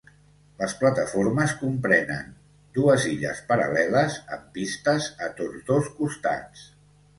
[0.59, 2.31] Les plataformes comprenen
[2.79, 6.69] dues illes paral·leles amb pistes a tots dos costats.